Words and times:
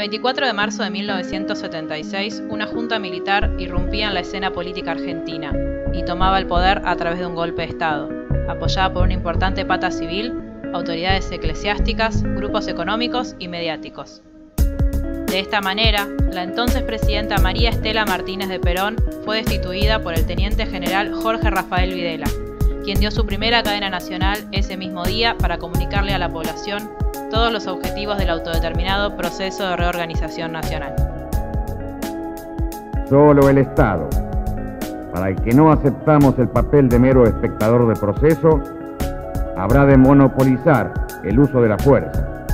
24 0.00 0.46
de 0.46 0.54
marzo 0.54 0.82
de 0.82 0.88
1976, 0.88 2.44
una 2.48 2.66
junta 2.66 2.98
militar 2.98 3.54
irrumpía 3.58 4.08
en 4.08 4.14
la 4.14 4.20
escena 4.20 4.50
política 4.50 4.92
argentina 4.92 5.52
y 5.92 6.06
tomaba 6.06 6.38
el 6.38 6.46
poder 6.46 6.80
a 6.86 6.96
través 6.96 7.18
de 7.18 7.26
un 7.26 7.34
golpe 7.34 7.60
de 7.60 7.68
Estado, 7.68 8.08
apoyada 8.48 8.90
por 8.94 9.02
una 9.02 9.12
importante 9.12 9.66
pata 9.66 9.90
civil, 9.90 10.32
autoridades 10.72 11.30
eclesiásticas, 11.30 12.22
grupos 12.22 12.66
económicos 12.66 13.36
y 13.38 13.48
mediáticos. 13.48 14.22
De 15.26 15.38
esta 15.38 15.60
manera, 15.60 16.08
la 16.32 16.44
entonces 16.44 16.82
presidenta 16.82 17.36
María 17.36 17.68
Estela 17.68 18.06
Martínez 18.06 18.48
de 18.48 18.58
Perón 18.58 18.96
fue 19.26 19.42
destituida 19.42 20.02
por 20.02 20.14
el 20.14 20.24
teniente 20.24 20.64
general 20.64 21.12
Jorge 21.12 21.50
Rafael 21.50 21.92
Videla, 21.92 22.26
quien 22.90 22.98
dio 22.98 23.12
su 23.12 23.24
primera 23.24 23.62
cadena 23.62 23.88
nacional 23.88 24.36
ese 24.50 24.76
mismo 24.76 25.04
día 25.04 25.36
para 25.38 25.58
comunicarle 25.58 26.12
a 26.12 26.18
la 26.18 26.28
población 26.28 26.90
todos 27.30 27.52
los 27.52 27.68
objetivos 27.68 28.18
del 28.18 28.30
autodeterminado 28.30 29.16
proceso 29.16 29.64
de 29.68 29.76
reorganización 29.76 30.50
nacional. 30.50 30.96
Solo 33.08 33.48
el 33.48 33.58
Estado, 33.58 34.10
para 35.12 35.28
el 35.28 35.36
que 35.36 35.54
no 35.54 35.70
aceptamos 35.70 36.36
el 36.40 36.48
papel 36.48 36.88
de 36.88 36.98
mero 36.98 37.28
espectador 37.28 37.86
del 37.86 37.96
proceso, 37.96 38.60
habrá 39.56 39.86
de 39.86 39.96
monopolizar 39.96 40.92
el 41.22 41.38
uso 41.38 41.62
de 41.62 41.68
la 41.68 41.78
fuerza 41.78 42.44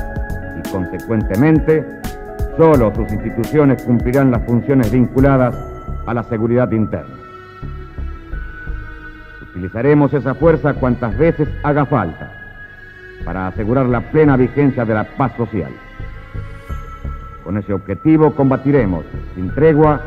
y, 0.59 0.69
consecuentemente, 0.69 1.83
solo 2.59 2.95
sus 2.95 3.11
instituciones 3.11 3.83
cumplirán 3.84 4.30
las 4.33 4.45
funciones 4.45 4.91
vinculadas 4.91 5.56
a 6.05 6.12
la 6.12 6.23
seguridad 6.25 6.70
interna. 6.73 7.26
Utilizaremos 9.56 10.12
esa 10.12 10.34
fuerza 10.34 10.74
cuantas 10.74 11.16
veces 11.16 11.48
haga 11.62 11.87
falta 11.87 12.30
para 13.24 13.47
asegurar 13.47 13.86
la 13.86 14.03
plena 14.11 14.36
vigencia 14.36 14.84
de 14.84 14.92
la 14.92 15.05
paz 15.05 15.33
social. 15.34 15.72
Con 17.42 17.56
ese 17.56 17.72
objetivo 17.72 18.34
combatiremos 18.34 19.06
sin 19.34 19.48
tregua 19.55 20.03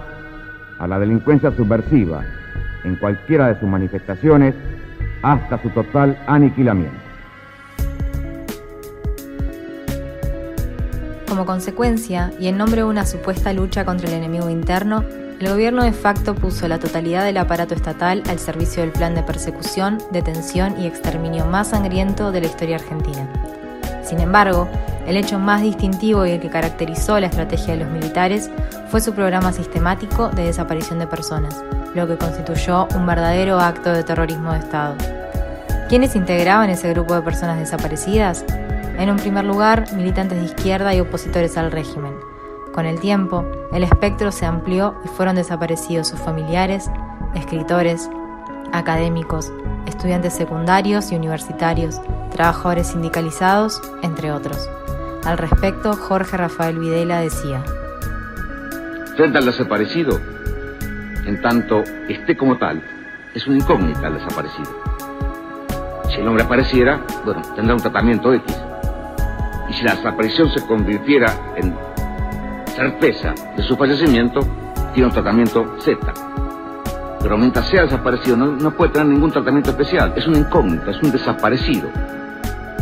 a 0.78 0.86
la 0.86 1.00
delincuencia 1.00 1.50
subversiva 1.50 2.22
en 2.84 2.96
cualquiera 2.98 3.48
de 3.48 3.60
sus 3.60 3.68
manifestaciones 3.68 4.54
hasta 5.24 5.60
su 5.64 5.72
total 5.72 6.16
aniquilamiento. 6.28 7.00
Como 11.28 11.48
consecuencia, 11.48 12.32
y 12.40 12.50
en 12.50 12.58
nombre 12.58 12.82
de 12.82 12.88
una 12.88 13.08
supuesta 13.08 13.52
lucha 13.52 13.84
contra 13.84 14.10
el 14.10 14.14
enemigo 14.14 14.48
interno, 14.48 15.04
el 15.40 15.48
gobierno 15.48 15.84
de 15.84 15.94
facto 15.94 16.36
puso 16.36 16.68
la 16.68 16.80
totalidad 16.80 17.24
del 17.24 17.38
aparato 17.38 17.74
estatal 17.74 18.24
al 18.28 18.40
servicio 18.40 18.84
del 18.84 18.92
plan 18.92 19.16
de 19.16 19.24
persecución, 19.24 19.98
detención 20.12 20.80
y 20.80 20.86
exterminio 20.86 21.46
más 21.46 21.70
sangriento 21.70 22.34
de 22.34 22.42
la 22.42 22.48
historia 22.48 22.76
argentina. 22.76 23.28
Sin 24.04 24.20
embargo, 24.20 24.68
el 25.08 25.16
hecho 25.16 25.40
más 25.40 25.62
distintivo 25.62 26.26
y 26.26 26.32
el 26.32 26.42
que 26.42 26.50
caracterizó 26.50 27.20
la 27.20 27.28
estrategia 27.28 27.74
de 27.74 27.86
los 27.86 27.90
militares 27.90 28.52
fue 28.90 29.00
su 29.00 29.14
programa 29.14 29.54
sistemático 29.54 30.30
de 30.30 30.44
desaparición 30.44 31.00
de 31.00 31.08
personas, 31.08 31.64
lo 31.96 32.06
que 32.06 32.18
constituyó 32.18 32.88
un 32.96 33.06
verdadero 33.06 33.60
acto 33.60 33.94
de 33.94 34.04
terrorismo 34.04 34.52
de 34.52 34.60
Estado. 34.60 34.96
¿Quiénes 35.88 36.16
integraban 36.16 36.70
ese 36.70 36.90
grupo 36.94 37.16
de 37.16 37.22
personas 37.22 37.60
desaparecidas? 37.60 38.44
En 38.98 39.10
un 39.10 39.16
primer 39.16 39.46
lugar, 39.46 39.86
militantes 39.94 40.38
de 40.38 40.46
izquierda 40.46 40.94
y 40.94 41.00
opositores 41.00 41.58
al 41.58 41.72
régimen, 41.72 42.14
con 42.80 42.86
el 42.86 43.02
tiempo, 43.02 43.44
el 43.74 43.84
espectro 43.84 44.32
se 44.32 44.46
amplió 44.46 44.96
y 45.04 45.10
fueron 45.10 45.36
desaparecidos 45.36 46.08
sus 46.08 46.18
familiares, 46.18 46.90
escritores, 47.36 48.10
académicos, 48.72 49.52
estudiantes 49.86 50.34
secundarios 50.34 51.12
y 51.12 51.18
universitarios, 51.18 52.00
trabajadores 52.32 52.88
sindicalizados, 52.88 53.82
entre 54.02 54.32
otros. 54.32 54.70
Al 55.26 55.38
respecto, 55.38 55.92
Jorge 55.92 56.38
Rafael 56.38 56.80
Videla 56.80 57.20
decía, 57.20 57.62
Frente 59.18 59.40
al 59.40 59.46
desaparecido, 59.48 60.18
en 61.26 61.42
tanto 61.42 61.84
esté 62.08 62.38
como 62.38 62.58
tal, 62.60 62.82
es 63.36 63.46
una 63.46 63.58
incógnita 63.58 64.08
el 64.08 64.14
desaparecido. 64.14 64.72
Si 66.08 66.22
el 66.22 66.28
hombre 66.30 66.46
apareciera, 66.46 67.02
bueno, 67.26 67.42
tendrá 67.58 67.76
un 67.76 67.82
tratamiento 67.82 68.34
X. 68.34 68.56
Y 69.70 69.74
si 69.74 69.84
la 69.84 69.96
desaparición 69.96 70.50
se 70.50 70.66
convirtiera 70.66 71.34
en 71.58 71.89
certeza 72.80 73.34
de 73.58 73.64
su 73.64 73.76
fallecimiento, 73.76 74.40
tiene 74.94 75.08
un 75.08 75.14
tratamiento 75.14 75.76
Z. 75.80 75.98
Pero 77.22 77.38
mientras 77.38 77.68
sea 77.68 77.84
desaparecido, 77.84 78.38
no, 78.38 78.72
puede 78.72 78.94
tener 78.94 79.08
ningún 79.08 79.32
tratamiento 79.32 79.72
especial. 79.72 80.14
Es 80.16 80.26
una 80.28 80.38
incógnita, 80.38 80.92
es 80.92 81.04
un 81.04 81.12
desaparecido. 81.12 81.90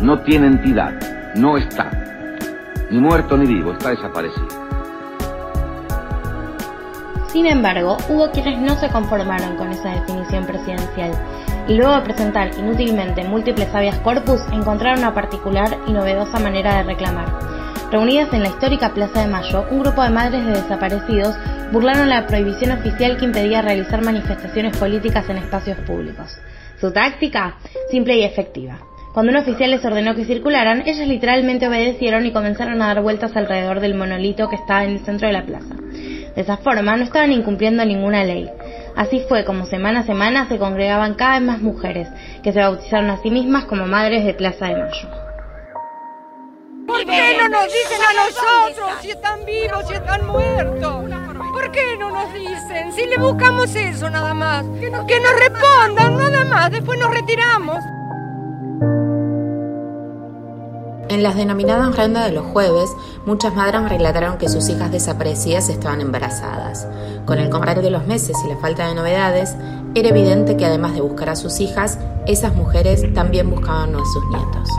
No 0.02 0.20
tiene 0.20 0.48
entidad, 0.48 0.94
no 1.36 1.58
está. 1.58 1.90
Ni 2.92 3.00
muerto 3.00 3.36
ni 3.38 3.48
vivo, 3.48 3.72
está 3.72 3.90
desaparecido. 3.90 4.48
Sin 7.30 7.48
embargo, 7.48 7.98
hubo 8.08 8.30
quienes 8.30 8.60
no 8.60 8.76
se 8.76 8.90
conformaron 8.90 9.58
con 9.58 9.72
esa 9.72 9.90
definición 9.90 10.46
presidencial 10.46 11.12
y 11.68 11.76
luego 11.76 11.96
de 11.96 12.02
presentar 12.02 12.52
inútilmente 12.58 13.24
múltiples 13.24 13.74
habeas 13.74 13.98
corpus 14.00 14.42
encontraron 14.52 15.00
una 15.00 15.14
particular 15.14 15.76
y 15.88 15.92
novedosa 15.92 16.40
manera 16.40 16.78
de 16.78 16.84
reclamar 16.84 17.57
Reunidas 17.90 18.34
en 18.34 18.44
la 18.44 18.50
histórica 18.50 18.94
Plaza 18.94 19.22
de 19.22 19.28
Mayo, 19.28 19.66
un 19.72 19.80
grupo 19.80 20.04
de 20.04 20.10
madres 20.10 20.46
de 20.46 20.52
desaparecidos 20.52 21.38
burlaron 21.72 22.10
la 22.10 22.28
prohibición 22.28 22.72
oficial 22.72 23.16
que 23.16 23.24
impedía 23.24 23.62
realizar 23.62 24.04
manifestaciones 24.04 24.76
políticas 24.76 25.30
en 25.30 25.38
espacios 25.38 25.78
públicos. 25.80 26.38
Su 26.82 26.92
táctica, 26.92 27.56
simple 27.90 28.18
y 28.18 28.24
efectiva. 28.26 28.80
Cuando 29.14 29.32
un 29.32 29.38
oficial 29.38 29.72
les 29.72 29.86
ordenó 29.86 30.16
que 30.16 30.26
circularan, 30.26 30.84
ellas 30.86 31.08
literalmente 31.08 31.66
obedecieron 31.66 32.26
y 32.26 32.34
comenzaron 32.34 32.82
a 32.82 32.88
dar 32.88 33.02
vueltas 33.02 33.38
alrededor 33.38 33.80
del 33.80 33.96
monolito 33.96 34.50
que 34.50 34.58
estaba 34.58 34.84
en 34.84 34.92
el 34.92 35.06
centro 35.06 35.28
de 35.28 35.34
la 35.34 35.46
plaza. 35.46 35.74
De 36.36 36.42
esa 36.42 36.58
forma, 36.58 36.98
no 36.98 37.04
estaban 37.04 37.32
incumpliendo 37.32 37.86
ninguna 37.86 38.26
ley. 38.26 38.50
Así 38.98 39.24
fue 39.30 39.46
como 39.46 39.66
semana 39.66 40.02
a 40.02 40.06
semana 40.06 40.50
se 40.50 40.58
congregaban 40.58 41.14
cada 41.14 41.40
vez 41.40 41.48
más 41.48 41.62
mujeres, 41.62 42.10
que 42.44 42.52
se 42.52 42.60
bautizaron 42.60 43.10
a 43.12 43.22
sí 43.22 43.32
mismas 43.32 43.64
como 43.64 43.88
madres 43.88 44.26
de 44.26 44.34
Plaza 44.34 44.68
de 44.68 44.76
Mayo. 44.76 45.27
¿Por 46.98 47.06
qué 47.06 47.38
no 47.38 47.50
nos 47.50 47.66
dicen 47.66 48.02
a 48.02 48.14
nosotros 48.26 49.02
si 49.02 49.12
están 49.12 49.46
vivos, 49.46 49.88
si 49.88 49.94
están 49.94 50.26
muertos? 50.26 51.06
¿Por 51.54 51.72
qué 51.72 51.98
no 51.98 52.10
nos 52.10 52.34
dicen? 52.34 52.92
Si 52.92 53.06
le 53.06 53.18
buscamos 53.18 53.76
eso 53.76 54.10
nada 54.10 54.34
más. 54.34 54.66
Que 54.80 54.90
nos, 54.90 55.40
respondan 55.40 56.18
nada 56.18 56.44
más, 56.46 56.72
después 56.72 56.98
nos 57.00 57.12
retiramos. 57.12 57.78
En 61.10 61.22
las 61.22 61.36
denominadas 61.36 61.96
rondas 61.96 62.26
de 62.26 62.32
los 62.32 62.46
jueves, 62.48 62.90
muchas 63.28 63.54
madres 63.54 63.88
relataron 63.90 64.40
que 64.40 64.50
sus 64.50 64.68
hijas 64.68 64.92
desaparecidas 64.92 65.70
estaban 65.70 66.02
embarazadas. 66.02 66.88
Con 67.26 67.38
el 67.38 67.50
correr 67.50 67.84
de 67.84 67.92
los 67.92 68.08
meses 68.08 68.36
y 68.44 68.50
la 68.50 68.58
falta 68.58 68.88
de 68.88 68.96
novedades, 68.96 69.56
era 69.94 70.10
evidente 70.10 70.58
que 70.58 70.66
además 70.66 70.96
de 70.96 71.02
buscar 71.02 71.30
a 71.30 71.36
sus 71.36 71.60
hijas, 71.60 72.00
esas 72.26 72.56
mujeres 72.56 73.14
también 73.14 73.52
buscaban 73.52 73.96
a 73.96 74.00
sus 74.00 74.26
nietos. 74.30 74.70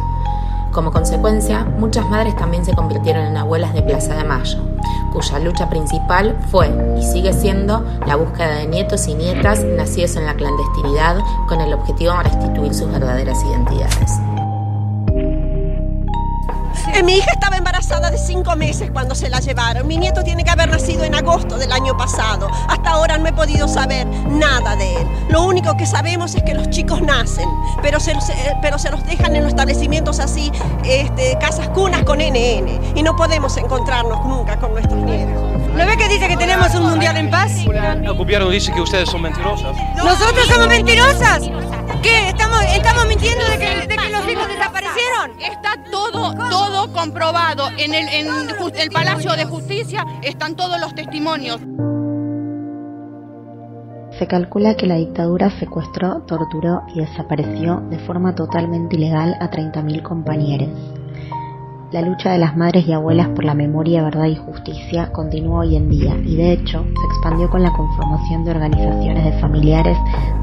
Como 0.79 0.93
consecuencia, 0.93 1.65
muchas 1.65 2.09
madres 2.09 2.37
también 2.37 2.65
se 2.65 2.73
convirtieron 2.73 3.27
en 3.27 3.37
abuelas 3.37 3.75
de 3.75 3.83
Plaza 3.83 4.15
de 4.15 4.23
Mayo, 4.23 4.61
cuya 5.13 5.41
lucha 5.41 5.69
principal 5.69 6.37
fue 6.53 6.71
y 6.97 7.03
sigue 7.03 7.33
siendo 7.33 7.85
la 8.07 8.15
búsqueda 8.15 8.59
de 8.59 8.69
nietos 8.69 9.09
y 9.09 9.15
nietas 9.15 9.65
nacidos 9.65 10.15
en 10.15 10.27
la 10.27 10.35
clandestinidad 10.35 11.19
con 11.49 11.61
el 11.61 11.75
objetivo 11.75 12.13
de 12.13 12.23
restituir 12.23 12.73
sus 12.73 12.93
verdaderas 12.93 13.43
identidades. 13.43 14.28
Eh, 16.95 17.03
mi 17.03 17.17
hija 17.17 17.31
estaba 17.33 17.57
embarazada 17.57 18.11
de 18.11 18.19
cinco 18.19 18.57
meses 18.57 18.91
cuando 18.91 19.15
se 19.15 19.29
la 19.29 19.41
llevaron. 19.41 19.87
Mi 19.87 19.97
nieto 19.97 20.23
tiene 20.23 20.45
que 20.45 20.51
haber 20.51 20.71
nacido 20.71 21.05
en 21.05 21.15
agosto 21.15 21.59
del 21.59 21.73
año 21.73 21.97
pasado. 21.97 22.49
Hasta 22.69 22.91
ahora 22.91 23.19
no 23.19 23.29
he 23.29 23.33
podido 23.33 23.69
saber 23.69 24.07
nada 24.07 24.77
de 24.77 24.97
él. 24.97 25.09
Lo 25.29 25.45
único 25.45 25.77
que 25.77 25.87
sabemos 25.87 26.35
es 26.35 26.43
que 26.43 26.55
los 26.55 26.71
chicos 26.71 27.03
nacen, 27.03 27.49
pero 27.83 28.01
se, 28.01 28.15
pero 28.63 28.79
se 28.79 28.91
los 28.91 29.05
dejan 29.05 29.37
en 29.37 29.43
los 29.43 29.51
establecimientos 29.51 30.19
así, 30.21 30.51
este, 30.85 31.37
casas 31.41 31.69
cunas 31.69 32.05
con 32.05 32.19
NN. 32.19 32.97
Y 32.97 33.03
no 33.03 33.17
podemos 33.17 33.57
encontrarnos 33.57 34.25
nunca 34.25 34.59
con 34.59 34.73
nuestros 34.73 35.01
nietos. 35.03 35.59
¿No 35.79 35.87
ve 35.87 35.97
que 35.97 36.09
dice 36.09 36.27
que 36.27 36.37
tenemos 36.37 36.75
un 36.75 36.91
mundial 36.91 37.17
en 37.17 37.31
paz? 37.31 37.53
El 37.55 38.15
gobierno 38.15 38.51
dice 38.51 38.73
que 38.73 38.81
ustedes 38.81 39.09
son 39.09 39.23
mentirosas. 39.23 39.77
¿Nosotros 39.97 40.47
somos 40.49 40.69
mentirosas? 40.69 41.43
¿Qué? 42.03 42.29
¿Estamos, 42.29 42.63
estamos 42.75 43.07
mintiendo 43.07 43.45
de 43.45 43.58
Está 45.41 45.83
todo, 45.91 46.33
todo 46.33 46.93
comprobado. 46.93 47.69
En 47.77 47.93
el, 47.93 48.09
en 48.09 48.29
el 48.77 48.91
Palacio 48.91 49.33
de 49.33 49.45
Justicia 49.47 50.07
están 50.23 50.55
todos 50.55 50.81
los 50.81 50.95
testimonios. 50.95 51.61
Se 54.19 54.27
calcula 54.27 54.77
que 54.77 54.87
la 54.87 54.95
dictadura 54.97 55.51
secuestró, 55.59 56.23
torturó 56.23 56.83
y 56.95 57.01
desapareció 57.01 57.81
de 57.91 57.99
forma 58.01 58.35
totalmente 58.35 58.97
ilegal 58.97 59.37
a 59.41 59.51
30.000 59.51 60.03
compañeros. 60.03 60.71
La 61.91 62.03
lucha 62.03 62.33
de 62.33 62.39
las 62.39 62.57
madres 62.57 62.87
y 62.87 62.93
abuelas 62.93 63.29
por 63.29 63.45
la 63.45 63.55
memoria, 63.55 64.03
verdad 64.03 64.27
y 64.27 64.37
justicia 64.37 65.11
continúa 65.11 65.61
hoy 65.61 65.75
en 65.75 65.89
día 65.89 66.15
y 66.17 66.37
de 66.37 66.53
hecho 66.53 66.85
se 66.85 67.07
expandió 67.07 67.49
con 67.49 67.63
la 67.63 67.73
conformación 67.73 68.45
de 68.45 68.51
organizaciones 68.51 69.25
de 69.25 69.41
familiares 69.41 69.97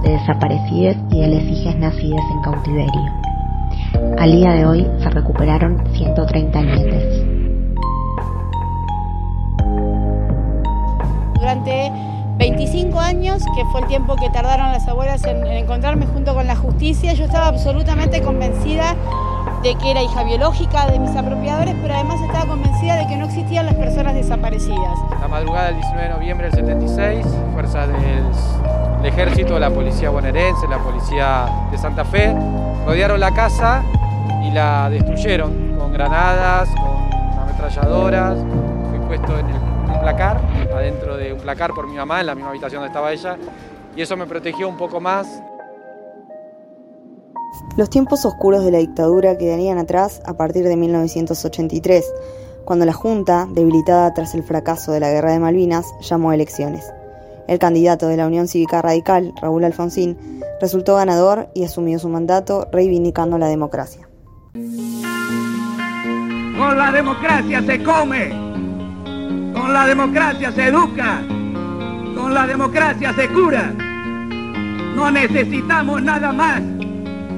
de 0.04 0.10
desaparecidos 0.12 0.98
y 1.12 1.22
de 1.22 1.28
lesijes 1.28 1.78
nacidas 1.78 2.24
en 2.32 2.42
cautiverio. 2.42 3.35
Al 4.18 4.32
día 4.32 4.54
de 4.54 4.66
hoy 4.66 4.88
se 5.00 5.10
recuperaron 5.10 5.84
130 5.94 6.62
nietes. 6.62 7.36
durante 11.46 11.92
25 12.40 13.00
años, 13.00 13.44
que 13.56 13.64
fue 13.66 13.82
el 13.82 13.88
tiempo 13.88 14.16
que 14.16 14.32
tardaron 14.32 14.72
las 14.72 14.88
abuelas 14.88 15.24
en, 15.26 15.46
encontrarme 15.46 16.08
junto 16.08 16.34
con 16.34 16.48
la 16.48 16.56
justicia, 16.56 17.14
yo 17.14 17.26
estaba 17.26 17.48
absolutamente 17.48 18.24
convencida 18.24 18.96
de 19.62 19.76
que 19.76 19.92
era 19.92 20.02
hija 20.02 20.24
biológica 20.24 20.88
de 20.88 20.98
mis 20.98 21.16
apropiadores, 21.16 21.76
pero 21.84 21.94
además 21.94 22.20
estaba 22.22 22.48
convencida 22.48 22.96
de 22.96 23.06
que 23.06 23.16
no 23.16 23.26
existían 23.26 23.68
las 23.68 23.76
personas 23.76 24.16
desaparecidas. 24.16 24.98
La 25.22 25.28
madrugada 25.28 25.68
del 25.68 25.76
19 25.76 26.08
de 26.08 26.14
noviembre 26.14 26.48
del 26.50 26.56
76, 26.56 27.28
fuerzas 27.54 27.90
del 27.90 29.06
ejército, 29.06 29.60
la 29.60 29.70
policía 29.70 30.10
bonaerense, 30.10 30.68
la 30.68 30.80
policía 30.80 31.46
de 31.70 31.78
Santa 31.78 32.04
Fe, 32.06 32.36
rodearon 32.86 33.20
la 33.20 33.34
casa 33.34 33.84
y 34.44 34.52
la 34.52 34.90
destruyeron 34.90 35.76
con 35.78 35.92
granadas, 35.92 36.70
con 36.70 37.40
ametralladoras. 37.40 38.38
Fui 38.90 39.00
puesto 39.00 39.40
en 39.40 39.48
el 39.48 40.00
placar, 40.00 40.40
adentro 40.74 41.18
de 41.18 41.34
un 41.34 41.40
placar 41.40 41.72
por 41.74 41.88
mi 41.88 41.96
mamá, 41.96 42.22
en 42.22 42.28
la 42.28 42.36
misma 42.36 42.52
habitación 42.52 42.82
donde 42.82 42.90
estaba 42.90 43.12
ella, 43.12 43.38
y 43.96 44.02
eso 44.02 44.16
me 44.16 44.28
protegió 44.28 44.70
un 44.70 44.78
poco 44.78 45.02
más. 45.02 45.28
Los 47.76 47.90
tiempos 47.90 48.26
oscuros 48.26 48.64
de 48.64 48.72
la 48.72 48.78
dictadura 48.78 49.38
quedarían 49.38 49.78
atrás 49.78 50.22
a 50.26 50.36
partir 50.36 50.66
de 50.66 50.76
1983, 50.78 52.06
cuando 52.66 52.86
la 52.86 52.94
Junta, 52.94 53.48
debilitada 53.50 54.14
tras 54.14 54.36
el 54.36 54.44
fracaso 54.44 54.92
de 54.92 55.00
la 55.00 55.10
Guerra 55.10 55.32
de 55.32 55.40
Malvinas, 55.40 55.86
llamó 56.02 56.30
a 56.30 56.36
elecciones. 56.36 56.92
El 57.48 57.60
candidato 57.60 58.08
de 58.08 58.18
la 58.18 58.26
Unión 58.26 58.48
Cívica 58.48 58.82
Radical, 58.82 59.32
Raúl 59.40 59.64
Alfonsín, 59.64 60.18
resultó 60.60 60.96
ganador 60.96 61.50
y 61.54 61.64
asumió 61.64 62.00
su 62.00 62.10
mandato 62.10 62.68
reivindicando 62.72 63.38
la 63.38 63.46
democracia. 63.48 64.10
Con 64.54 64.66
la 66.78 66.92
democracia 66.92 67.62
se 67.62 67.84
come, 67.84 68.30
con 69.54 69.74
la 69.74 69.86
democracia 69.86 70.52
se 70.52 70.70
educa, 70.70 71.22
con 72.16 72.34
la 72.34 72.48
democracia 72.48 73.14
se 73.14 73.28
cura. 73.28 73.72
No 74.96 75.12
necesitamos 75.12 76.02
nada 76.02 76.32
más 76.32 76.64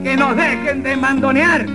que 0.04 0.16
nos 0.16 0.38
dejen 0.38 0.84
de 0.84 0.96
mandonear, 0.96 1.66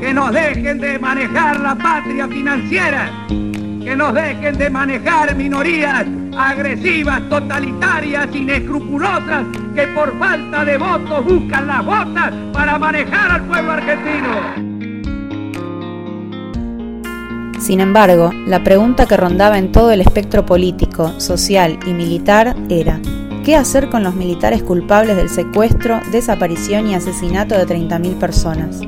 que 0.00 0.12
nos 0.12 0.32
dejen 0.32 0.80
de 0.80 0.98
manejar 0.98 1.60
la 1.60 1.76
patria 1.76 2.26
financiera, 2.26 3.08
que 3.28 3.94
nos 3.94 4.12
dejen 4.14 4.58
de 4.58 4.70
manejar 4.70 5.36
minorías 5.36 6.04
agresivas, 6.36 7.28
totalitarias, 7.28 8.28
inescrupulosas, 8.34 9.46
que 9.74 9.86
por 9.88 10.18
falta 10.18 10.64
de 10.64 10.78
votos 10.78 11.24
buscan 11.24 11.66
las 11.66 11.84
botas 11.84 12.32
para 12.52 12.78
manejar 12.78 13.30
al 13.32 13.42
pueblo 13.46 13.72
argentino. 13.72 14.76
Sin 17.58 17.80
embargo, 17.80 18.30
la 18.46 18.62
pregunta 18.62 19.06
que 19.06 19.16
rondaba 19.16 19.58
en 19.58 19.72
todo 19.72 19.90
el 19.90 20.00
espectro 20.00 20.46
político, 20.46 21.18
social 21.18 21.78
y 21.86 21.92
militar 21.94 22.54
era, 22.68 23.00
¿qué 23.44 23.56
hacer 23.56 23.88
con 23.88 24.04
los 24.04 24.14
militares 24.14 24.62
culpables 24.62 25.16
del 25.16 25.30
secuestro, 25.30 26.00
desaparición 26.12 26.86
y 26.86 26.94
asesinato 26.94 27.56
de 27.56 27.66
30.000 27.66 28.18
personas? 28.18 28.80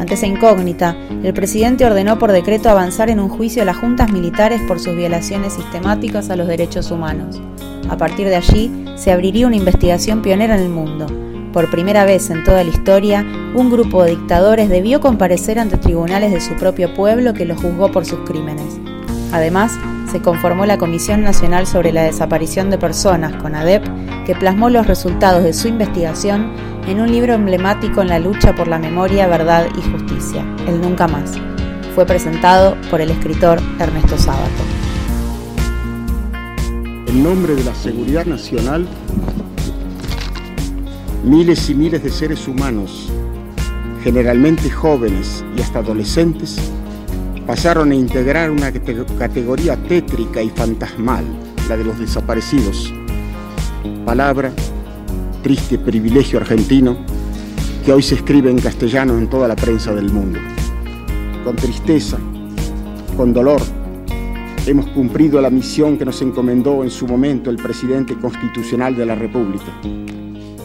Ante 0.00 0.14
esa 0.14 0.26
incógnita, 0.26 0.96
el 1.22 1.34
presidente 1.34 1.84
ordenó 1.84 2.18
por 2.18 2.32
decreto 2.32 2.70
avanzar 2.70 3.10
en 3.10 3.20
un 3.20 3.28
juicio 3.28 3.62
a 3.62 3.66
las 3.66 3.76
juntas 3.76 4.10
militares 4.10 4.62
por 4.66 4.80
sus 4.80 4.96
violaciones 4.96 5.52
sistemáticas 5.52 6.30
a 6.30 6.36
los 6.36 6.48
derechos 6.48 6.90
humanos. 6.90 7.40
A 7.90 7.98
partir 7.98 8.26
de 8.28 8.36
allí, 8.36 8.86
se 8.96 9.12
abriría 9.12 9.46
una 9.46 9.56
investigación 9.56 10.22
pionera 10.22 10.56
en 10.56 10.62
el 10.62 10.70
mundo, 10.70 11.06
por 11.52 11.68
primera 11.68 12.04
vez 12.04 12.30
en 12.30 12.44
toda 12.44 12.62
la 12.62 12.70
historia, 12.70 13.26
un 13.56 13.70
grupo 13.70 14.04
de 14.04 14.10
dictadores 14.10 14.68
debió 14.68 15.00
comparecer 15.00 15.58
ante 15.58 15.78
tribunales 15.78 16.32
de 16.32 16.40
su 16.40 16.54
propio 16.54 16.94
pueblo 16.94 17.34
que 17.34 17.44
lo 17.44 17.56
juzgó 17.56 17.90
por 17.90 18.06
sus 18.06 18.20
crímenes. 18.20 18.78
Además, 19.32 19.76
se 20.12 20.20
conformó 20.20 20.64
la 20.64 20.78
Comisión 20.78 21.22
Nacional 21.22 21.66
sobre 21.66 21.92
la 21.92 22.04
Desaparición 22.04 22.70
de 22.70 22.78
Personas, 22.78 23.34
con 23.42 23.56
ADEP, 23.56 23.84
que 24.30 24.36
plasmó 24.36 24.70
los 24.70 24.86
resultados 24.86 25.42
de 25.42 25.52
su 25.52 25.66
investigación 25.66 26.52
en 26.86 27.00
un 27.00 27.10
libro 27.10 27.34
emblemático 27.34 28.00
en 28.00 28.10
la 28.10 28.20
lucha 28.20 28.54
por 28.54 28.68
la 28.68 28.78
memoria, 28.78 29.26
verdad 29.26 29.66
y 29.76 29.82
justicia, 29.90 30.46
El 30.68 30.80
Nunca 30.80 31.08
Más. 31.08 31.32
Fue 31.96 32.06
presentado 32.06 32.76
por 32.90 33.00
el 33.00 33.10
escritor 33.10 33.60
Ernesto 33.80 34.16
Sábato. 34.16 34.62
En 37.08 37.24
nombre 37.24 37.56
de 37.56 37.64
la 37.64 37.74
seguridad 37.74 38.24
nacional, 38.24 38.86
Miles 41.24 41.68
y 41.68 41.74
miles 41.74 42.00
de 42.04 42.10
seres 42.10 42.46
humanos, 42.46 43.10
generalmente 44.04 44.70
jóvenes 44.70 45.44
y 45.56 45.60
hasta 45.60 45.80
adolescentes, 45.80 46.56
pasaron 47.48 47.90
a 47.90 47.96
integrar 47.96 48.52
una 48.52 48.70
categoría 48.70 49.74
tétrica 49.88 50.40
y 50.40 50.50
fantasmal, 50.50 51.24
la 51.68 51.76
de 51.76 51.82
los 51.82 51.98
desaparecidos. 51.98 52.92
Palabra, 54.04 54.52
triste 55.42 55.78
privilegio 55.78 56.38
argentino, 56.38 56.96
que 57.84 57.92
hoy 57.92 58.02
se 58.02 58.16
escribe 58.16 58.50
en 58.50 58.58
castellano 58.58 59.16
en 59.18 59.28
toda 59.28 59.48
la 59.48 59.56
prensa 59.56 59.94
del 59.94 60.10
mundo. 60.10 60.38
Con 61.44 61.56
tristeza, 61.56 62.18
con 63.16 63.32
dolor, 63.32 63.60
hemos 64.66 64.86
cumplido 64.88 65.40
la 65.40 65.50
misión 65.50 65.98
que 65.98 66.04
nos 66.04 66.20
encomendó 66.22 66.84
en 66.84 66.90
su 66.90 67.06
momento 67.06 67.50
el 67.50 67.56
presidente 67.56 68.14
constitucional 68.16 68.96
de 68.96 69.06
la 69.06 69.14
República 69.14 69.72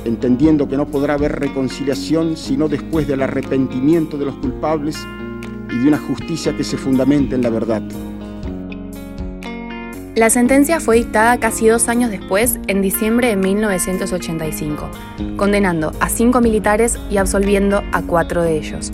entendiendo 0.06 0.70
que 0.70 0.78
no 0.78 0.86
podrá 0.86 1.16
haber 1.16 1.40
reconciliación 1.40 2.38
sino 2.38 2.70
después 2.70 3.08
del 3.08 3.24
arrepentimiento 3.24 4.18
de 4.18 4.26
los 4.26 4.36
culpables 4.36 4.98
y 5.72 5.78
de 5.80 5.88
una 5.88 5.98
justicia 5.98 6.56
que 6.56 6.64
se 6.64 6.78
fundamente 6.78 7.36
en 7.36 7.42
la 7.42 7.50
verdad. 7.50 7.82
La 10.16 10.30
sentencia 10.30 10.80
fue 10.80 10.96
dictada 10.96 11.38
casi 11.40 11.68
dos 11.68 11.90
años 11.90 12.10
después, 12.10 12.58
en 12.68 12.82
diciembre 12.82 13.28
de 13.28 13.36
1985, 13.36 14.90
condenando 15.36 15.92
a 16.00 16.10
cinco 16.10 16.40
militares 16.40 16.98
y 17.12 17.18
absolviendo 17.18 17.84
a 17.92 18.02
cuatro 18.02 18.42
de 18.42 18.58
ellos. 18.58 18.92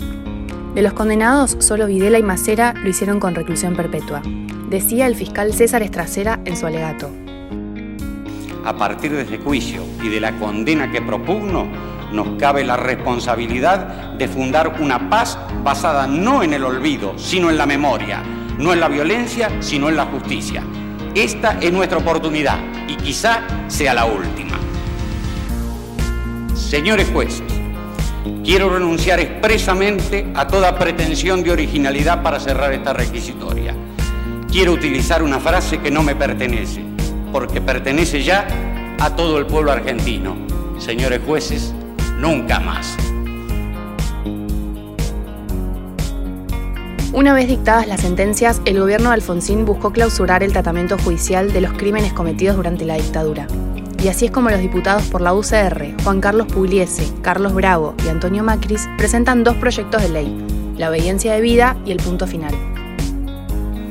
De 0.73 0.81
los 0.81 0.93
condenados, 0.93 1.57
solo 1.59 1.85
Videla 1.85 2.17
y 2.17 2.23
Macera 2.23 2.73
lo 2.73 2.89
hicieron 2.89 3.19
con 3.19 3.35
reclusión 3.35 3.75
perpetua, 3.75 4.23
decía 4.69 5.05
el 5.05 5.15
fiscal 5.15 5.53
César 5.53 5.83
Estracera 5.83 6.39
en 6.45 6.57
su 6.57 6.65
alegato 6.65 7.09
a 8.65 8.75
partir 8.75 9.11
de 9.11 9.23
ese 9.23 9.37
juicio 9.39 9.83
y 10.03 10.09
de 10.09 10.19
la 10.19 10.37
condena 10.37 10.91
que 10.91 11.01
propugno, 11.01 11.67
nos 12.11 12.39
cabe 12.39 12.63
la 12.63 12.77
responsabilidad 12.77 14.13
de 14.13 14.27
fundar 14.27 14.77
una 14.81 15.09
paz 15.09 15.37
basada 15.63 16.07
no 16.07 16.43
en 16.43 16.53
el 16.53 16.63
olvido, 16.63 17.17
sino 17.17 17.49
en 17.49 17.57
la 17.57 17.65
memoria, 17.65 18.21
no 18.57 18.73
en 18.73 18.79
la 18.79 18.89
violencia, 18.89 19.49
sino 19.61 19.89
en 19.89 19.95
la 19.95 20.05
justicia. 20.05 20.63
Esta 21.15 21.59
es 21.59 21.73
nuestra 21.73 21.97
oportunidad 21.97 22.57
y 22.87 22.95
quizá 22.95 23.41
sea 23.67 23.93
la 23.93 24.05
última. 24.05 24.57
Señores 26.55 27.09
jueces, 27.11 27.43
quiero 28.45 28.69
renunciar 28.69 29.19
expresamente 29.19 30.31
a 30.35 30.47
toda 30.47 30.79
pretensión 30.79 31.43
de 31.43 31.51
originalidad 31.51 32.23
para 32.23 32.39
cerrar 32.39 32.71
esta 32.71 32.93
requisitoria. 32.93 33.75
Quiero 34.49 34.71
utilizar 34.71 35.21
una 35.21 35.39
frase 35.41 35.79
que 35.79 35.91
no 35.91 36.01
me 36.01 36.15
pertenece 36.15 36.81
porque 37.33 37.59
pertenece 37.59 38.23
ya 38.23 38.47
a 38.99 39.13
todo 39.13 39.37
el 39.37 39.45
pueblo 39.47 39.73
argentino. 39.73 40.37
Señores 40.79 41.19
jueces, 41.25 41.73
nunca 42.19 42.59
más. 42.61 42.97
Una 47.21 47.35
vez 47.35 47.47
dictadas 47.47 47.85
las 47.87 48.01
sentencias, 48.01 48.63
el 48.65 48.79
gobierno 48.79 49.09
de 49.09 49.13
Alfonsín 49.13 49.63
buscó 49.63 49.91
clausurar 49.91 50.41
el 50.41 50.53
tratamiento 50.53 50.97
judicial 50.97 51.53
de 51.53 51.61
los 51.61 51.71
crímenes 51.73 52.13
cometidos 52.13 52.57
durante 52.57 52.83
la 52.83 52.95
dictadura. 52.95 53.45
Y 54.03 54.07
así 54.07 54.25
es 54.25 54.31
como 54.31 54.49
los 54.49 54.59
diputados 54.59 55.03
por 55.03 55.21
la 55.21 55.31
UCR, 55.31 56.01
Juan 56.03 56.19
Carlos 56.19 56.47
Pugliese, 56.47 57.13
Carlos 57.21 57.53
Bravo 57.53 57.93
y 58.03 58.09
Antonio 58.09 58.43
Macris, 58.43 58.89
presentan 58.97 59.43
dos 59.43 59.55
proyectos 59.57 60.01
de 60.01 60.09
ley, 60.09 60.47
la 60.77 60.89
obediencia 60.89 61.33
de 61.33 61.41
vida 61.41 61.77
y 61.85 61.91
el 61.91 61.97
punto 61.97 62.25
final. 62.25 62.55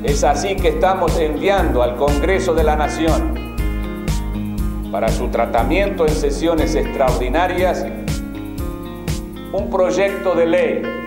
Es 0.02 0.24
así 0.24 0.56
que 0.56 0.70
estamos 0.70 1.16
enviando 1.16 1.84
al 1.84 1.94
Congreso 1.94 2.52
de 2.52 2.64
la 2.64 2.74
Nación 2.74 3.32
para 4.90 5.08
su 5.08 5.28
tratamiento 5.28 6.04
en 6.04 6.16
sesiones 6.16 6.74
extraordinarias 6.74 7.86
un 9.52 9.70
proyecto 9.70 10.34
de 10.34 10.46
ley 10.46 10.99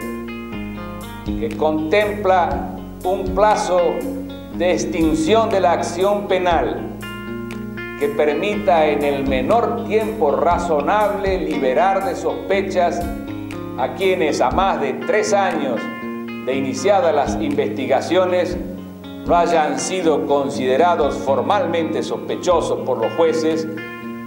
que 1.25 1.55
contempla 1.57 2.75
un 3.03 3.23
plazo 3.35 3.79
de 4.57 4.73
extinción 4.73 5.49
de 5.49 5.59
la 5.59 5.73
acción 5.73 6.27
penal 6.27 6.97
que 7.99 8.09
permita 8.09 8.85
en 8.85 9.03
el 9.03 9.27
menor 9.27 9.85
tiempo 9.85 10.31
razonable 10.31 11.37
liberar 11.39 12.05
de 12.05 12.15
sospechas 12.15 13.01
a 13.77 13.93
quienes 13.95 14.41
a 14.41 14.51
más 14.51 14.81
de 14.81 14.93
tres 14.93 15.33
años 15.33 15.79
de 16.45 16.55
iniciadas 16.55 17.15
las 17.15 17.41
investigaciones 17.41 18.57
no 19.25 19.35
hayan 19.35 19.79
sido 19.79 20.25
considerados 20.27 21.15
formalmente 21.15 22.03
sospechosos 22.03 22.81
por 22.85 22.97
los 22.97 23.13
jueces, 23.13 23.65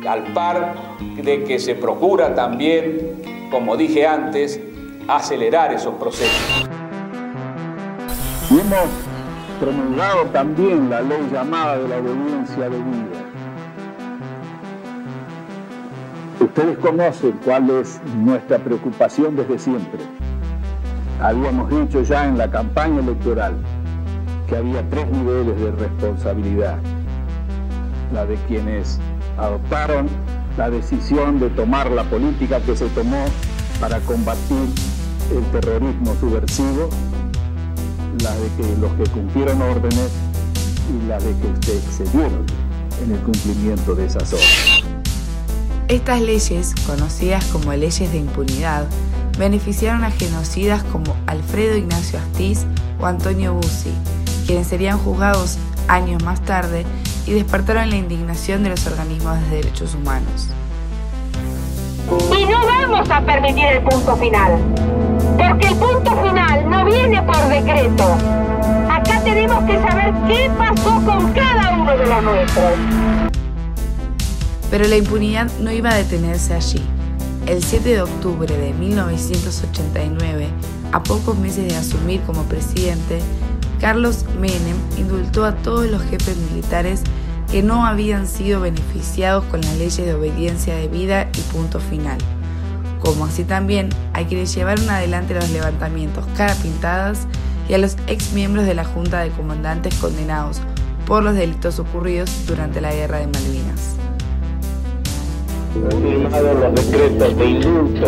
al 0.08 0.32
par 0.32 0.74
de 1.22 1.44
que 1.44 1.58
se 1.58 1.74
procura 1.74 2.34
también, 2.34 3.48
como 3.50 3.76
dije 3.76 4.06
antes, 4.06 4.58
acelerar 5.06 5.72
esos 5.72 5.94
procesos. 5.96 6.75
Hemos 8.50 8.88
promulgado 9.60 10.22
también 10.26 10.88
la 10.88 11.00
ley 11.00 11.28
llamada 11.32 11.78
de 11.78 11.88
la 11.88 11.96
obediencia 11.96 12.68
de 12.68 12.78
vida. 12.78 13.26
Ustedes 16.40 16.78
conocen 16.78 17.32
cuál 17.44 17.70
es 17.70 18.00
nuestra 18.16 18.58
preocupación 18.58 19.36
desde 19.36 19.58
siempre. 19.58 20.00
Habíamos 21.20 21.70
dicho 21.70 22.02
ya 22.02 22.26
en 22.26 22.38
la 22.38 22.50
campaña 22.50 23.00
electoral 23.00 23.54
que 24.48 24.56
había 24.56 24.88
tres 24.90 25.10
niveles 25.10 25.58
de 25.58 25.72
responsabilidad. 25.72 26.78
La 28.12 28.26
de 28.26 28.36
quienes 28.46 29.00
adoptaron 29.38 30.08
la 30.56 30.70
decisión 30.70 31.40
de 31.40 31.50
tomar 31.50 31.90
la 31.90 32.04
política 32.04 32.60
que 32.60 32.76
se 32.76 32.86
tomó 32.90 33.24
para 33.80 33.98
combatir 34.00 34.68
el 35.34 35.44
terrorismo 35.60 36.14
subversivo, 36.20 36.88
la 38.22 38.34
de 38.34 38.48
que 38.56 38.76
los 38.80 38.92
que 38.94 39.10
cumplieron 39.10 39.62
órdenes 39.62 40.10
y 40.90 41.06
la 41.08 41.18
de 41.18 41.32
que 41.32 41.66
se 41.66 41.78
excedieron 41.78 42.46
en 43.04 43.12
el 43.12 43.18
cumplimiento 43.20 43.94
de 43.94 44.06
esas 44.06 44.32
órdenes. 44.32 44.84
Estas 45.88 46.20
leyes, 46.20 46.74
conocidas 46.86 47.44
como 47.46 47.72
leyes 47.72 48.10
de 48.10 48.18
impunidad, 48.18 48.86
beneficiaron 49.38 50.02
a 50.04 50.10
genocidas 50.10 50.82
como 50.84 51.14
Alfredo 51.26 51.76
Ignacio 51.76 52.18
Astiz 52.18 52.66
o 53.00 53.06
Antonio 53.06 53.54
Bussi, 53.54 53.92
quienes 54.46 54.66
serían 54.66 54.98
juzgados 54.98 55.58
años 55.88 56.24
más 56.24 56.40
tarde 56.40 56.84
y 57.26 57.32
despertaron 57.32 57.90
la 57.90 57.96
indignación 57.96 58.62
de 58.62 58.70
los 58.70 58.86
organismos 58.86 59.38
de 59.42 59.56
derechos 59.56 59.94
humanos. 59.94 60.48
Y 62.36 62.44
no 62.46 62.64
vamos 62.64 63.10
a 63.10 63.20
permitir 63.20 63.64
el 63.66 63.82
punto 63.82 64.16
final, 64.16 64.58
porque 65.46 65.68
el 65.68 65.76
punto 65.76 66.10
final 66.22 66.68
no 66.68 66.84
viene 66.84 67.22
por 67.22 67.48
decreto. 67.48 68.16
Acá 68.90 69.20
tenemos 69.22 69.62
que 69.64 69.76
saber 69.76 70.14
qué 70.26 70.50
pasó 70.58 71.00
con 71.04 71.32
cada 71.32 71.78
uno 71.78 71.96
de 71.96 72.06
los 72.06 72.22
nuestros. 72.22 72.72
Pero 74.70 74.88
la 74.88 74.96
impunidad 74.96 75.50
no 75.60 75.70
iba 75.70 75.90
a 75.90 75.94
detenerse 75.94 76.54
allí. 76.54 76.82
El 77.46 77.62
7 77.62 77.88
de 77.88 78.02
octubre 78.02 78.56
de 78.56 78.72
1989, 78.72 80.48
a 80.90 81.02
pocos 81.02 81.38
meses 81.38 81.68
de 81.68 81.76
asumir 81.76 82.20
como 82.22 82.42
presidente, 82.44 83.20
Carlos 83.80 84.24
Menem 84.40 84.76
indultó 84.96 85.44
a 85.44 85.54
todos 85.54 85.86
los 85.88 86.02
jefes 86.02 86.36
militares 86.50 87.02
que 87.50 87.62
no 87.62 87.86
habían 87.86 88.26
sido 88.26 88.60
beneficiados 88.60 89.44
con 89.44 89.60
las 89.60 89.76
leyes 89.76 90.04
de 90.04 90.14
obediencia 90.14 90.74
de 90.74 90.88
vida 90.88 91.28
y 91.38 91.40
punto 91.52 91.78
final, 91.78 92.18
como 93.06 93.26
así 93.26 93.44
también 93.44 93.88
a 94.14 94.24
quienes 94.24 94.52
llevaron 94.52 94.90
adelante 94.90 95.32
los 95.32 95.48
levantamientos 95.50 96.24
cara 96.36 96.54
pintadas 96.56 97.28
y 97.68 97.74
a 97.74 97.78
los 97.78 97.96
ex 98.08 98.32
miembros 98.32 98.66
de 98.66 98.74
la 98.74 98.84
Junta 98.84 99.20
de 99.20 99.30
Comandantes 99.30 99.94
condenados 99.94 100.60
por 101.06 101.22
los 101.22 101.36
delitos 101.36 101.78
ocurridos 101.78 102.28
durante 102.48 102.80
la 102.80 102.92
Guerra 102.92 103.18
de 103.18 103.28
Malvinas. 103.28 103.94
Han 105.88 106.02
firmado 106.02 106.54
los 106.54 106.74
decretos 106.74 107.36
de 107.36 107.46
indulto 107.46 108.06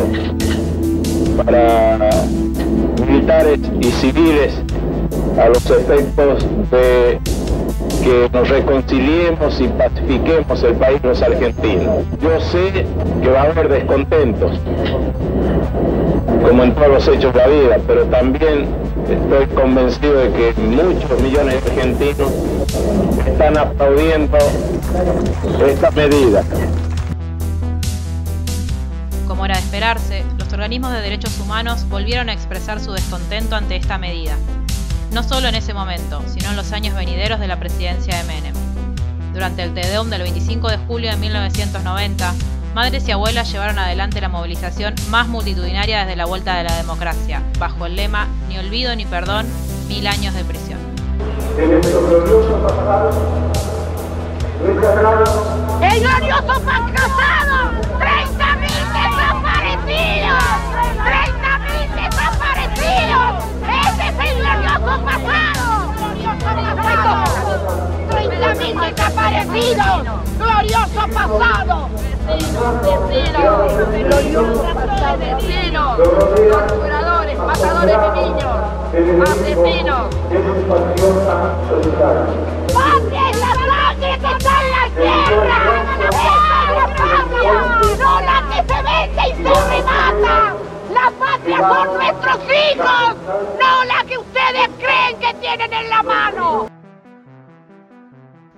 para 1.44 2.10
militares 3.06 3.60
y 3.80 3.90
civiles 3.92 4.54
a 5.40 5.48
los 5.48 5.64
efectos 5.70 6.44
de 6.72 7.20
que 8.02 8.28
nos 8.32 8.48
reconciliemos 8.48 9.60
y 9.60 9.68
pacifiquemos 9.68 10.62
el 10.62 10.74
país 10.74 11.00
los 11.02 11.22
argentinos. 11.22 12.04
Yo 12.20 12.40
sé 12.40 12.86
que 13.22 13.28
va 13.28 13.42
a 13.42 13.44
haber 13.44 13.68
descontentos, 13.68 14.58
como 16.42 16.64
en 16.64 16.74
todos 16.74 16.88
los 16.88 17.08
hechos 17.08 17.32
de 17.34 17.38
la 17.40 17.46
vida, 17.48 17.78
pero 17.86 18.04
también 18.06 18.66
estoy 19.08 19.46
convencido 19.54 20.14
de 20.20 20.32
que 20.32 20.60
muchos 20.60 21.20
millones 21.20 21.64
de 21.64 21.70
argentinos 21.70 22.32
están 23.26 23.58
aplaudiendo 23.58 24.38
esta 25.66 25.90
medida. 25.92 26.42
Como 29.26 29.44
era 29.44 29.56
de 29.56 29.60
esperarse, 29.60 30.24
los 30.38 30.52
organismos 30.52 30.92
de 30.92 31.00
derechos 31.00 31.38
humanos 31.40 31.88
volvieron 31.88 32.28
a 32.28 32.32
expresar 32.32 32.80
su 32.80 32.92
descontento 32.92 33.56
ante 33.56 33.76
esta 33.76 33.98
medida 33.98 34.36
no 35.12 35.22
solo 35.22 35.48
en 35.48 35.54
ese 35.54 35.74
momento, 35.74 36.22
sino 36.26 36.50
en 36.50 36.56
los 36.56 36.72
años 36.72 36.94
venideros 36.94 37.40
de 37.40 37.48
la 37.48 37.58
presidencia 37.58 38.16
de 38.16 38.24
Menem. 38.24 38.54
Durante 39.32 39.62
el 39.62 39.74
Tedeum 39.74 40.10
del 40.10 40.22
25 40.22 40.68
de 40.68 40.78
julio 40.78 41.10
de 41.10 41.16
1990, 41.16 42.34
madres 42.74 43.06
y 43.08 43.12
abuelas 43.12 43.50
llevaron 43.50 43.78
adelante 43.78 44.20
la 44.20 44.28
movilización 44.28 44.94
más 45.10 45.28
multitudinaria 45.28 46.00
desde 46.00 46.16
la 46.16 46.26
vuelta 46.26 46.56
de 46.56 46.64
la 46.64 46.76
democracia, 46.76 47.42
bajo 47.58 47.86
el 47.86 47.96
lema 47.96 48.28
Ni 48.48 48.58
olvido 48.58 48.94
ni 48.96 49.04
perdón, 49.06 49.46
mil 49.88 50.06
años 50.06 50.34
de 50.34 50.44
prisión. 50.44 50.78
¡El 51.58 51.68
glorioso 56.00 56.52
fracasado! 56.60 57.70
¡30.000 57.98 58.68
desaparecidos! 58.92 60.44
¡30.000 61.04 61.94
desaparecidos! 61.94 63.27
Glorioso 64.98 66.44
pasado! 66.54 67.24
¡30.000 68.10 68.94
desaparecidos! 68.94 69.96
¡Glorioso 70.38 71.02
pasado! 71.14 71.88
¡Glorioso 73.38 74.74
pasado! 74.74 75.18
¡Torturadores, 75.96 77.38
matadores 77.38 77.98
de 78.00 78.08
niños! 78.20 78.56
¡Asesinos! 79.28 80.04
¡Patria 82.74 83.22
es 83.30 83.36
la 83.38 83.52
sangre 83.54 84.12
que 84.18 84.30
está 84.32 84.54
en 84.60 84.68
la 84.70 84.84
tierra! 84.94 85.58
¡Esa 86.08 86.26
es 86.64 86.70
la 86.74 86.86
patria! 86.96 87.56
¡No 87.98 88.12
la 88.20 88.38
que 88.48 88.58
se 88.68 88.78
vende 88.82 89.22
y 89.28 89.30
se 89.34 89.52
remata! 89.68 90.36
¡La 90.92 91.06
patria 91.18 91.58
son 91.58 91.86
nuestros 91.94 92.38
hijos! 92.44 93.08
¡No 93.58 93.72
la 93.84 93.98
que 94.06 94.16
tienen 95.48 95.72
en 95.72 95.90
la 95.90 96.02
mano! 96.02 96.68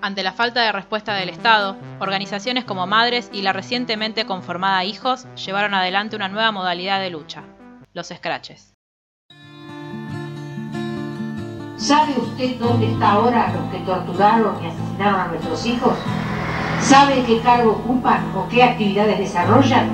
Ante 0.02 0.22
la 0.22 0.32
falta 0.32 0.62
de 0.62 0.72
respuesta 0.72 1.14
del 1.14 1.28
Estado, 1.28 1.76
organizaciones 2.00 2.64
como 2.64 2.86
Madres 2.86 3.30
y 3.32 3.42
la 3.42 3.52
recientemente 3.52 4.24
conformada 4.24 4.84
Hijos 4.84 5.26
llevaron 5.34 5.74
adelante 5.74 6.16
una 6.16 6.28
nueva 6.28 6.52
modalidad 6.52 7.00
de 7.00 7.10
lucha, 7.10 7.44
los 7.92 8.08
scratches. 8.08 8.74
¿Sabe 11.76 12.12
usted 12.18 12.58
dónde 12.58 12.92
está 12.92 13.12
ahora 13.12 13.52
los 13.52 13.70
que 13.70 13.78
torturaron 13.86 14.62
y 14.62 14.66
asesinaron 14.66 15.20
a 15.20 15.26
nuestros 15.28 15.66
hijos? 15.66 15.96
¿Sabe 16.80 17.22
qué 17.24 17.40
cargo 17.40 17.72
ocupan 17.72 18.34
o 18.36 18.48
qué 18.48 18.62
actividades 18.62 19.18
desarrollan? 19.18 19.88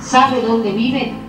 ¿Sabe 0.00 0.42
dónde 0.42 0.72
viven? 0.72 1.23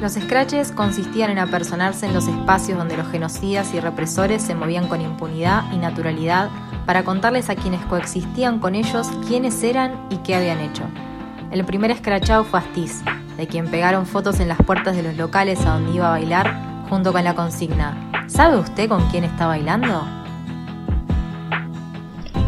Los 0.00 0.12
scratches 0.12 0.70
consistían 0.70 1.30
en 1.30 1.40
apersonarse 1.40 2.06
en 2.06 2.14
los 2.14 2.28
espacios 2.28 2.78
donde 2.78 2.96
los 2.96 3.08
genocidas 3.08 3.74
y 3.74 3.80
represores 3.80 4.42
se 4.42 4.54
movían 4.54 4.86
con 4.86 5.00
impunidad 5.00 5.64
y 5.72 5.76
naturalidad 5.76 6.50
para 6.86 7.02
contarles 7.02 7.50
a 7.50 7.56
quienes 7.56 7.84
coexistían 7.86 8.60
con 8.60 8.76
ellos 8.76 9.08
quiénes 9.26 9.60
eran 9.64 10.06
y 10.08 10.18
qué 10.18 10.36
habían 10.36 10.60
hecho. 10.60 10.84
El 11.50 11.64
primer 11.64 11.90
escrachado 11.90 12.44
fue 12.44 12.60
Astiz, 12.60 13.02
de 13.36 13.48
quien 13.48 13.70
pegaron 13.70 14.06
fotos 14.06 14.38
en 14.38 14.48
las 14.48 14.58
puertas 14.58 14.94
de 14.94 15.02
los 15.02 15.16
locales 15.16 15.66
a 15.66 15.74
donde 15.74 15.92
iba 15.92 16.06
a 16.06 16.10
bailar 16.10 16.84
junto 16.88 17.12
con 17.12 17.24
la 17.24 17.34
consigna 17.34 18.08
¿Sabe 18.28 18.58
usted 18.58 18.88
con 18.88 19.08
quién 19.10 19.24
está 19.24 19.46
bailando? 19.46 20.06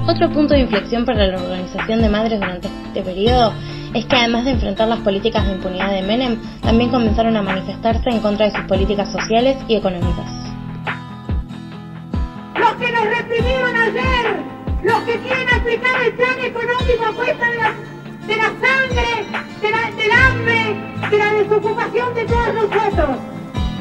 Otro 0.06 0.30
punto 0.30 0.54
de 0.54 0.60
inflexión 0.60 1.04
para 1.04 1.26
la 1.26 1.42
organización 1.42 2.02
de 2.02 2.08
madres 2.08 2.38
durante 2.38 2.68
este 2.68 3.02
periodo 3.02 3.52
es 3.94 4.04
que 4.06 4.16
además 4.16 4.44
de 4.44 4.52
enfrentar 4.52 4.88
las 4.88 5.00
políticas 5.00 5.46
de 5.46 5.52
impunidad 5.52 5.90
de 5.90 6.02
Menem, 6.02 6.38
también 6.60 6.90
comenzaron 6.90 7.36
a 7.36 7.42
manifestarse 7.42 8.08
en 8.08 8.20
contra 8.20 8.46
de 8.46 8.52
sus 8.52 8.64
políticas 8.66 9.10
sociales 9.10 9.56
y 9.66 9.74
económicas. 9.76 10.30
Los 12.56 12.72
que 12.74 12.92
nos 12.92 13.04
reprimieron 13.04 13.76
ayer, 13.76 14.42
los 14.82 15.00
que 15.02 15.18
quieren 15.18 15.48
aplicar 15.48 16.02
el 16.02 16.12
plan 16.12 16.38
económico 16.40 17.04
a 17.04 17.12
cuesta 17.12 17.50
de 17.50 17.56
la, 17.56 17.74
de 18.26 18.36
la 18.36 18.44
sangre, 18.44 19.40
del 19.60 20.12
hambre, 20.12 20.76
de 21.10 21.18
la 21.18 21.32
desocupación 21.34 22.14
de 22.14 22.24
todos 22.24 22.54
nosotros. 22.54 23.18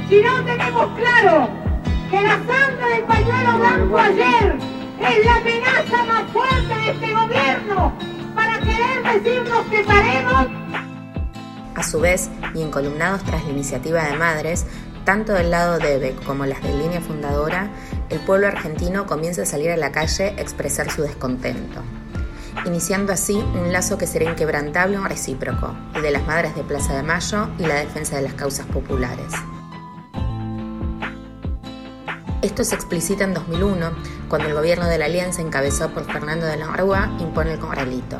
Si 0.09 0.21
no 0.21 0.43
tenemos 0.43 0.87
claro 0.97 1.49
que 2.09 2.21
la 2.21 2.39
sangre 2.47 2.95
del 2.95 3.03
pañuelo 3.03 3.59
blanco 3.59 3.97
ayer 3.97 4.57
es 4.99 5.25
la 5.25 5.35
amenaza 5.35 6.03
más 6.05 6.23
fuerte 6.31 6.75
de 6.75 6.91
este 6.91 7.13
gobierno 7.13 8.18
A 11.75 11.83
su 11.83 12.00
vez, 12.00 12.29
y 12.53 12.62
encolumnados 12.62 13.24
tras 13.24 13.43
la 13.43 13.51
iniciativa 13.51 14.03
de 14.03 14.17
madres, 14.17 14.65
tanto 15.05 15.33
del 15.33 15.50
lado 15.50 15.79
de 15.79 16.15
como 16.25 16.45
las 16.45 16.62
de 16.62 16.74
línea 16.74 17.01
fundadora, 17.01 17.69
el 18.09 18.19
pueblo 18.19 18.48
argentino 18.48 19.05
comienza 19.05 19.43
a 19.43 19.45
salir 19.45 19.71
a 19.71 19.77
la 19.77 19.91
calle 19.91 20.36
a 20.38 20.41
expresar 20.41 20.91
su 20.91 21.01
descontento, 21.01 21.81
iniciando 22.65 23.13
así 23.13 23.36
un 23.36 23.71
lazo 23.71 23.98
que 23.98 24.07
será 24.07 24.29
inquebrantable 24.29 24.98
o 24.98 25.03
recíproco, 25.05 25.75
el 25.95 26.01
de 26.01 26.12
las 26.12 26.27
madres 26.27 26.55
de 26.55 26.63
Plaza 26.63 26.95
de 26.95 27.03
Mayo 27.03 27.50
y 27.57 27.65
la 27.65 27.75
defensa 27.75 28.17
de 28.17 28.24
las 28.24 28.33
causas 28.33 28.65
populares. 28.67 29.33
Esto 32.41 32.63
se 32.63 32.75
explicita 32.75 33.24
en 33.25 33.33
2001, 33.33 33.91
cuando 34.29 34.48
el 34.48 34.53
gobierno 34.53 34.86
de 34.86 34.98
la 34.98 35.05
Alianza, 35.05 35.41
encabezado 35.41 35.93
por 35.93 36.05
Fernando 36.05 36.45
de 36.45 36.57
la 36.57 36.67
Rúa, 36.67 37.09
impone 37.19 37.53
el 37.53 37.59
corralito. 37.59 38.17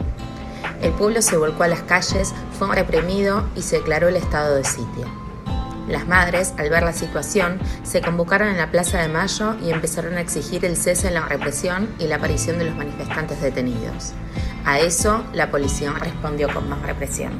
El 0.82 0.92
pueblo 0.94 1.22
se 1.22 1.38
volcó 1.38 1.64
a 1.64 1.68
las 1.68 1.82
calles, 1.82 2.34
fue 2.58 2.74
reprimido 2.74 3.44
y 3.56 3.62
se 3.62 3.78
declaró 3.78 4.08
el 4.08 4.16
estado 4.16 4.56
de 4.56 4.64
sitio. 4.64 5.08
Las 5.90 6.08
madres, 6.08 6.54
al 6.58 6.70
ver 6.70 6.84
la 6.84 6.94
situación, 6.94 7.60
se 7.84 8.02
convocaron 8.02 8.50
en 8.50 8.58
la 8.58 8.70
Plaza 8.70 9.00
de 9.00 9.08
Mayo 9.08 9.56
y 9.64 9.72
empezaron 9.72 10.18
a 10.18 10.22
exigir 10.22 10.64
el 10.64 10.78
cese 10.78 11.08
en 11.08 11.16
la 11.16 11.22
represión 11.22 11.90
y 11.98 12.06
la 12.06 12.18
aparición 12.18 12.60
de 12.60 12.66
los 12.66 12.76
manifestantes 12.76 13.42
detenidos. 13.42 14.14
A 14.66 14.80
eso, 14.80 15.24
la 15.34 15.50
policía 15.50 15.92
respondió 16.00 16.48
con 16.54 16.70
más 16.70 16.82
represión. 16.84 17.32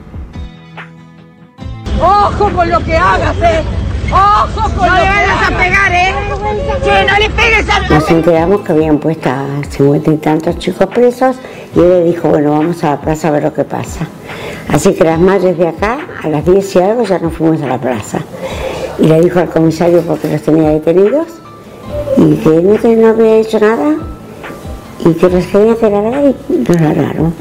¡Ojo 2.02 2.50
con 2.52 2.70
lo 2.70 2.84
que 2.84 2.98
hagas, 2.98 3.36
eh! 3.38 3.62
¡Ojo 4.12 4.76
con 4.76 4.88
no 4.88 4.96
le 4.96 5.02
vayas 5.02 5.44
a 5.44 5.58
pegar, 5.58 5.94
eh! 5.94 6.16
¡Que 6.84 7.12
no 7.12 7.20
le 7.20 7.30
pegues 7.30 7.70
al 7.70 7.88
Nos 7.88 8.10
enteramos 8.10 8.62
que 8.62 8.72
habían 8.72 8.98
puesto 8.98 9.30
a 9.30 9.46
cincuenta 9.70 10.12
y 10.12 10.18
tantos 10.18 10.58
chicos 10.58 10.88
presos 10.88 11.36
y 11.76 11.80
él 11.80 12.06
dijo, 12.06 12.30
bueno, 12.30 12.52
vamos 12.52 12.84
a 12.84 12.92
la 12.92 13.02
plaza 13.02 13.28
a 13.28 13.32
ver 13.32 13.44
lo 13.44 13.54
que 13.54 13.64
pasa. 13.64 14.08
Así 14.70 14.94
que 14.94 15.04
las 15.04 15.20
madres 15.20 15.58
de 15.58 15.68
acá, 15.68 16.00
a 16.24 16.30
las 16.30 16.46
10 16.46 16.76
y 16.76 16.80
algo, 16.80 17.04
ya 17.04 17.20
nos 17.20 17.34
fuimos 17.34 17.62
a 17.62 17.68
la 17.68 17.78
plaza. 17.78 18.20
Y 19.00 19.08
le 19.08 19.22
dijo 19.22 19.40
al 19.40 19.50
comisario 19.50 20.02
porque 20.02 20.30
los 20.30 20.42
tenía 20.42 20.70
detenidos 20.70 21.28
y 22.18 22.36
que 22.36 22.50
no, 22.50 22.76
que 22.78 22.96
no 22.96 23.08
había 23.08 23.38
hecho 23.38 23.60
nada 23.60 23.96
y 25.06 25.14
que 25.14 25.30
los 25.30 25.46
quería 25.46 25.74
hacer 25.74 25.92
largar 25.92 26.34
y 26.50 26.54
nos 26.58 26.82
largaron. 26.82 27.34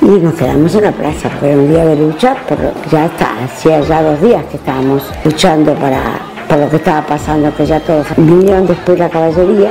Y 0.00 0.06
nos 0.06 0.34
quedamos 0.34 0.74
en 0.74 0.84
la 0.84 0.92
plaza, 0.92 1.28
era 1.42 1.54
un 1.54 1.68
día 1.68 1.84
de 1.84 1.96
lucha, 1.96 2.36
pero 2.48 2.70
ya 2.90 3.06
está, 3.06 3.44
hacía 3.44 3.80
ya 3.80 4.02
dos 4.02 4.20
días 4.22 4.44
que 4.46 4.56
estábamos 4.56 5.02
luchando 5.24 5.74
para, 5.74 6.00
por 6.48 6.58
lo 6.58 6.70
que 6.70 6.76
estaba 6.76 7.04
pasando, 7.04 7.54
que 7.54 7.66
ya 7.66 7.80
todos 7.80 8.06
vinieron 8.16 8.66
después 8.66 8.98
la 8.98 9.08
caballería. 9.08 9.70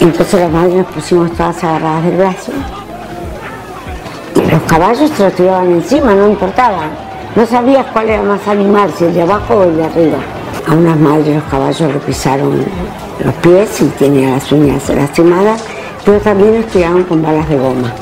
Entonces 0.00 0.40
las 0.40 0.50
madres 0.50 0.76
nos 0.76 0.86
pusimos 0.86 1.30
todas 1.32 1.62
agarradas 1.62 2.04
del 2.04 2.16
brazo. 2.16 2.52
Y 4.34 4.50
los 4.50 4.62
caballos 4.62 5.10
se 5.10 5.24
los 5.24 5.34
tiraban 5.34 5.70
encima, 5.72 6.14
no 6.14 6.30
importaba. 6.30 6.84
No 7.36 7.46
sabías 7.46 7.86
cuál 7.92 8.08
era 8.08 8.22
más 8.22 8.48
animal, 8.48 8.90
si 8.96 9.04
el 9.04 9.14
de 9.14 9.22
abajo 9.22 9.54
o 9.54 9.62
el 9.64 9.76
de 9.76 9.84
arriba. 9.84 10.18
A 10.66 10.74
unas 10.74 10.98
madres 10.98 11.36
los 11.36 11.44
caballos 11.44 11.92
le 11.92 12.00
pisaron 12.00 12.64
los 13.24 13.34
pies 13.34 13.82
y 13.82 13.86
tenía 13.98 14.30
las 14.30 14.50
uñas 14.50 14.88
lastimadas, 14.88 15.64
pero 16.04 16.18
también 16.20 16.56
los 16.56 16.66
tiraron 16.66 17.04
con 17.04 17.22
balas 17.22 17.48
de 17.48 17.58
goma. 17.58 17.92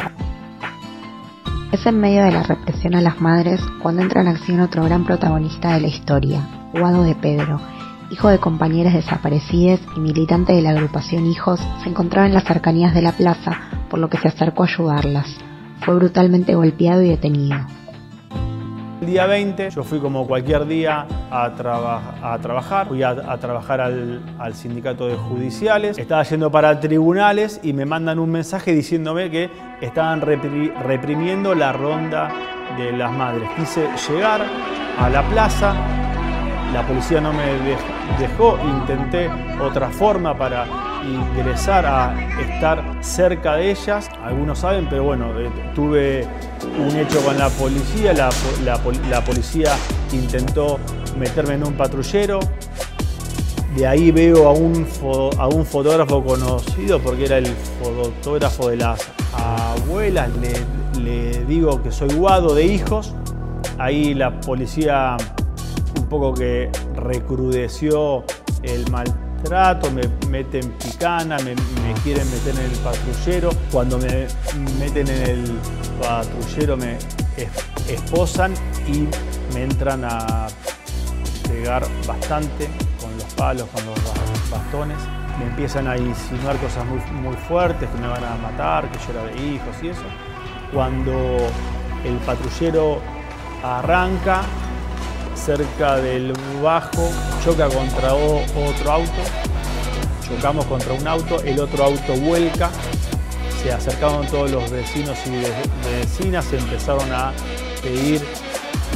Es 1.72 1.84
en 1.84 2.00
medio 2.00 2.22
de 2.24 2.30
la 2.30 2.44
represión 2.44 2.94
a 2.94 3.00
las 3.00 3.20
madres 3.20 3.60
cuando 3.82 4.02
entra 4.02 4.22
en 4.22 4.28
acción 4.28 4.60
otro 4.60 4.84
gran 4.84 5.04
protagonista 5.04 5.74
de 5.74 5.80
la 5.80 5.88
historia, 5.88 6.40
Guado 6.72 7.02
de 7.02 7.14
Pedro, 7.14 7.60
hijo 8.10 8.28
de 8.28 8.38
compañeras 8.38 8.94
desaparecidas 8.94 9.80
y 9.96 10.00
militante 10.00 10.52
de 10.52 10.62
la 10.62 10.70
agrupación 10.70 11.26
Hijos, 11.26 11.60
se 11.82 11.88
encontraba 11.88 12.26
en 12.26 12.34
las 12.34 12.44
cercanías 12.44 12.94
de 12.94 13.02
la 13.02 13.12
plaza, 13.12 13.60
por 13.90 13.98
lo 13.98 14.08
que 14.08 14.18
se 14.18 14.28
acercó 14.28 14.62
a 14.62 14.66
ayudarlas. 14.66 15.26
Fue 15.84 15.94
brutalmente 15.94 16.54
golpeado 16.54 17.02
y 17.02 17.08
detenido. 17.08 17.58
El 19.00 19.06
día 19.06 19.26
20 19.26 19.70
yo 19.70 19.84
fui 19.84 20.00
como 20.00 20.26
cualquier 20.26 20.66
día 20.66 21.06
a, 21.30 21.54
trabajar, 21.54 22.88
fui 22.88 23.02
a, 23.02 23.14
trabajar 23.38 23.80
al, 23.80 24.54
sindicato 24.54 25.06
de 25.06 25.14
judiciales, 25.14 25.98
estaba 25.98 26.24
yendo 26.24 26.50
para 26.50 26.80
tribunales 26.80 27.60
y 27.62 27.72
me 27.72 27.86
mandan 27.86 28.18
un 28.18 28.30
mensaje 28.30 28.72
diciéndome 28.72 29.30
que 29.30 29.50
estaban 29.80 30.20
reprimiendo 30.20 31.54
la 31.54 31.72
ronda 31.72 32.28
de 32.76 32.92
las 32.92 33.12
madres. 33.12 33.48
Quise 33.56 33.88
llegar 34.08 34.42
a 34.98 35.08
la 35.08 35.22
plaza, 35.28 35.74
la 36.72 36.86
policía 36.86 37.20
no 37.20 37.32
me 37.32 37.44
dejó, 38.18 38.58
intenté 38.62 39.30
otra 39.60 39.88
forma 39.88 40.36
para 40.36 40.66
ingresar 41.04 41.86
a 41.86 42.14
estar 42.40 42.82
cerca 43.00 43.56
de 43.56 43.70
ellas. 43.70 44.10
Algunos 44.22 44.58
saben, 44.58 44.86
pero 44.88 45.04
bueno, 45.04 45.26
eh, 45.38 45.50
tuve 45.74 46.26
un 46.78 46.94
hecho 46.96 47.20
con 47.24 47.38
la 47.38 47.48
policía, 47.50 48.12
la, 48.12 49.20
policía 49.22 49.74
intentó 50.12 50.78
meterme 51.18 51.54
en 51.54 51.66
un 51.66 51.74
patrullero. 51.74 52.40
De 53.74 53.86
ahí 53.86 54.10
veo 54.10 54.48
a 54.48 54.52
un, 54.52 54.86
fotógrafo 55.64 56.24
conocido 56.24 57.00
porque 57.00 57.26
era 57.26 57.38
el 57.38 57.46
fotógrafo 57.82 58.68
de 58.68 58.76
las 58.76 59.08
abuelas. 59.32 60.28
Le, 60.36 61.00
le 61.02 61.44
digo 61.44 61.82
que 61.82 61.92
soy 61.92 62.12
guado 62.14 62.54
de 62.54 62.66
hijos. 62.66 63.14
Ahí 63.78 64.14
la 64.14 64.40
policía 64.40 65.16
poco 66.08 66.34
que 66.34 66.70
recrudeció 66.94 68.24
el 68.62 68.90
maltrato, 68.90 69.90
me 69.90 70.02
meten 70.28 70.72
picana, 70.72 71.36
me, 71.38 71.54
quieren 72.02 72.28
meter 72.30 72.54
en 72.54 72.70
el 72.70 72.78
patrullero. 72.78 73.50
Cuando 73.70 73.98
me 73.98 74.26
meten 74.78 75.08
en 75.08 75.22
el 75.22 75.58
patrullero 76.00 76.76
me 76.76 76.98
esposan 77.88 78.54
y 78.86 79.08
me 79.54 79.64
entran 79.64 80.04
a 80.04 80.48
pegar 81.48 81.84
bastante 82.06 82.68
con 83.00 83.14
los 83.16 83.34
palos, 83.34 83.68
con 83.68 83.84
los 83.86 84.50
bastones. 84.50 84.98
Me 85.38 85.46
empiezan 85.46 85.86
a 85.86 85.96
insinuar 85.96 86.56
cosas 86.56 86.84
muy, 86.86 87.00
muy 87.22 87.36
fuertes, 87.36 87.88
que 87.88 87.98
me 88.00 88.08
van 88.08 88.24
a 88.24 88.34
matar, 88.36 88.90
que 88.90 88.98
yo 88.98 89.12
era 89.12 89.24
de 89.24 89.46
hijos 89.46 89.76
y 89.82 89.88
eso. 89.88 90.02
Cuando 90.72 91.36
el 92.04 92.16
patrullero 92.26 93.00
arranca, 93.62 94.42
cerca 95.48 95.96
del 95.96 96.34
bajo, 96.62 97.08
choca 97.42 97.70
contra 97.70 98.12
otro 98.12 98.92
auto, 98.92 99.22
chocamos 100.28 100.66
contra 100.66 100.92
un 100.92 101.08
auto, 101.08 101.40
el 101.42 101.58
otro 101.58 101.84
auto 101.84 102.12
vuelca, 102.16 102.68
se 103.62 103.72
acercaron 103.72 104.26
todos 104.26 104.50
los 104.50 104.70
vecinos 104.70 105.16
y 105.26 105.30
vecinas, 105.88 106.52
empezaron 106.52 107.10
a 107.12 107.32
pedir 107.82 108.20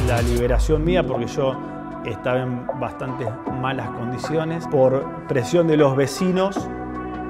la 0.07 0.21
liberación 0.21 0.85
mía 0.85 1.01
porque 1.01 1.25
yo 1.25 1.59
estaba 2.05 2.41
en 2.41 2.67
bastante 2.79 3.25
malas 3.59 3.89
condiciones. 3.89 4.67
Por 4.67 5.25
presión 5.27 5.67
de 5.67 5.75
los 5.75 5.95
vecinos, 5.95 6.55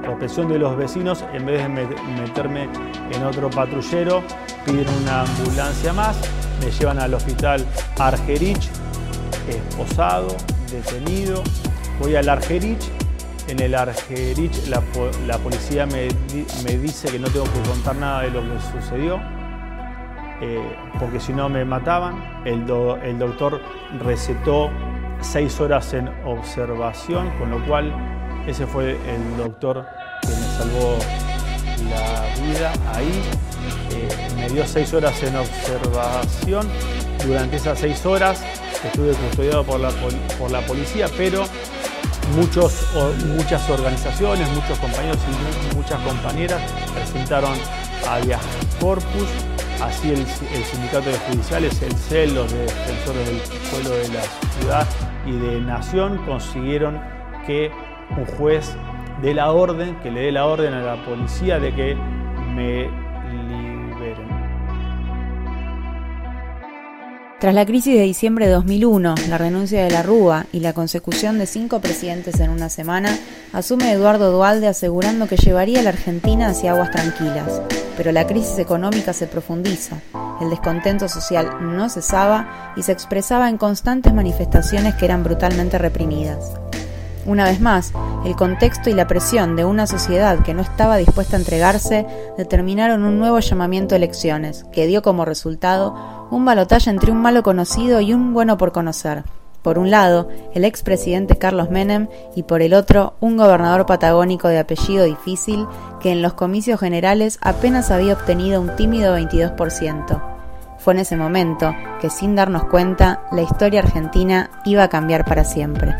por 0.05 0.19
presión 0.19 0.49
de 0.49 0.59
los 0.59 0.75
vecinos, 0.75 1.23
en 1.31 1.45
vez 1.45 1.63
de 1.63 1.69
meterme 1.69 2.67
en 3.09 3.23
otro 3.23 3.49
patrullero, 3.49 4.21
piden 4.65 4.89
una 5.01 5.21
ambulancia 5.21 5.93
más, 5.93 6.17
me 6.59 6.69
llevan 6.71 6.99
al 6.99 7.13
hospital 7.13 7.65
Argerich, 7.97 8.69
esposado, 9.47 10.35
detenido. 10.71 11.43
Voy 11.99 12.15
al 12.15 12.29
Argerich. 12.29 12.83
En 13.47 13.59
el 13.59 13.75
Argerich 13.75 14.67
la, 14.67 14.81
policía 15.37 15.85
me, 15.85 16.07
dice 16.77 17.09
que 17.09 17.19
no 17.19 17.27
tengo 17.29 17.45
que 17.45 17.69
contar 17.69 17.95
nada 17.97 18.21
de 18.21 18.31
lo 18.31 18.41
que 18.41 18.79
sucedió, 18.79 19.19
eh, 20.41 20.75
porque 20.97 21.19
si 21.19 21.33
no 21.33 21.49
me 21.49 21.65
mataban. 21.65 22.41
El, 22.45 22.61
el 23.03 23.19
doctor 23.19 23.61
recetó 24.01 24.69
seis 25.21 25.59
horas 25.59 25.93
en 25.93 26.09
observación, 26.25 27.29
con 27.37 27.51
lo 27.51 27.65
cual 27.65 27.93
ese 28.47 28.67
fue 28.67 28.91
el 28.91 29.37
doctor 29.37 29.85
que 30.21 30.27
me 30.27 30.57
salvó 30.57 30.97
la 31.89 32.43
vida 32.45 32.73
ahí. 32.93 33.21
Eh, 33.91 34.07
me 34.37 34.49
dio 34.49 34.65
seis 34.65 34.93
horas 34.93 35.21
en 35.23 35.35
observación. 35.35 36.67
Durante 37.25 37.55
esas 37.55 37.79
seis 37.79 38.05
horas 38.05 38.43
estuve 38.87 39.13
custodiado 39.13 39.63
por 39.63 39.79
la, 39.79 39.89
por 40.37 40.51
la 40.51 40.61
policía, 40.61 41.07
pero 41.17 41.45
muchos, 42.35 42.87
muchas 43.35 43.69
organizaciones, 43.69 44.49
muchos 44.49 44.77
compañeros 44.79 45.17
y 45.71 45.75
muchas 45.75 46.01
compañeras 46.01 46.61
presentaron 46.93 47.53
a 48.07 48.19
Corpus, 48.79 49.27
así 49.81 50.11
el, 50.11 50.25
sindicato 50.25 51.09
de 51.09 51.17
judiciales, 51.29 51.81
el 51.81 51.93
CEL, 51.93 52.35
los 52.35 52.51
defensores 52.51 53.27
del 53.27 53.41
pueblo 53.71 53.89
de 53.91 54.07
la 54.09 54.21
ciudad 54.59 54.87
y 55.25 55.31
de 55.31 55.61
nación 55.61 56.17
consiguieron 56.25 56.99
que 57.45 57.71
un 58.17 58.25
juez 58.37 58.75
dé 59.21 59.33
la 59.33 59.51
orden, 59.51 59.95
que 60.01 60.11
le 60.11 60.21
dé 60.21 60.31
la 60.31 60.45
orden 60.45 60.73
a 60.73 60.81
la 60.81 61.05
policía 61.05 61.59
de 61.59 61.73
que 61.73 61.95
me 62.53 62.89
Tras 67.43 67.53
la 67.53 67.65
crisis 67.65 67.93
de 67.93 68.03
diciembre 68.03 68.45
de 68.45 68.53
2001, 68.53 69.15
la 69.27 69.37
renuncia 69.37 69.83
de 69.83 69.91
la 69.91 70.01
Rúa 70.01 70.45
y 70.53 70.61
la 70.61 70.71
consecución 70.71 71.39
de 71.39 71.45
cinco 71.45 71.81
presidentes 71.81 72.39
en 72.39 72.49
una 72.49 72.69
semana, 72.69 73.19
asume 73.51 73.91
Eduardo 73.91 74.31
Dualde 74.31 74.69
asegurando 74.69 75.27
que 75.27 75.35
llevaría 75.35 75.81
a 75.81 75.83
la 75.83 75.89
Argentina 75.89 76.47
hacia 76.47 76.71
aguas 76.71 76.91
tranquilas. 76.91 77.61
Pero 77.97 78.13
la 78.13 78.25
crisis 78.27 78.59
económica 78.59 79.11
se 79.11 79.27
profundiza, 79.27 79.97
el 80.39 80.51
descontento 80.51 81.09
social 81.09 81.49
no 81.59 81.89
cesaba 81.89 82.73
y 82.77 82.83
se 82.83 82.93
expresaba 82.93 83.49
en 83.49 83.57
constantes 83.57 84.13
manifestaciones 84.13 84.95
que 84.95 85.03
eran 85.03 85.25
brutalmente 85.25 85.77
reprimidas. 85.77 86.62
Una 87.25 87.45
vez 87.45 87.61
más, 87.61 87.93
el 88.25 88.35
contexto 88.35 88.89
y 88.89 88.93
la 88.93 89.07
presión 89.07 89.55
de 89.55 89.63
una 89.63 89.87
sociedad 89.87 90.39
que 90.39 90.53
no 90.53 90.61
estaba 90.61 90.97
dispuesta 90.97 91.37
a 91.37 91.39
entregarse 91.39 92.05
determinaron 92.37 93.03
un 93.03 93.17
nuevo 93.17 93.39
llamamiento 93.39 93.95
a 93.95 93.97
elecciones, 93.97 94.65
que 94.73 94.87
dio 94.87 95.01
como 95.01 95.23
resultado 95.23 96.27
un 96.31 96.43
balotaje 96.43 96.89
entre 96.89 97.11
un 97.11 97.21
malo 97.21 97.41
conocido 97.41 98.01
y 98.01 98.13
un 98.13 98.33
bueno 98.33 98.57
por 98.57 98.73
conocer, 98.73 99.23
Por 99.61 99.79
un 99.79 99.89
lado, 99.89 100.27
el 100.53 100.65
expresidente 100.65 101.37
Carlos 101.37 101.69
Menem 101.69 102.09
y 102.35 102.43
por 102.43 102.61
el 102.61 102.73
otro, 102.73 103.13
un 103.21 103.37
gobernador 103.37 103.85
patagónico 103.85 104.49
de 104.49 104.59
apellido 104.59 105.05
difícil 105.05 105.65
que 106.01 106.11
en 106.11 106.21
los 106.21 106.33
comicios 106.33 106.81
generales 106.81 107.39
apenas 107.41 107.89
había 107.89 108.15
obtenido 108.15 108.59
un 108.59 108.75
tímido 108.75 109.17
22%. 109.17 110.21
Fue 110.79 110.93
en 110.93 110.99
ese 110.99 111.15
momento 111.15 111.73
que, 112.01 112.09
sin 112.09 112.35
darnos 112.35 112.65
cuenta, 112.65 113.21
la 113.31 113.43
historia 113.43 113.79
argentina 113.79 114.49
iba 114.65 114.83
a 114.83 114.89
cambiar 114.89 115.23
para 115.23 115.45
siempre. 115.45 115.95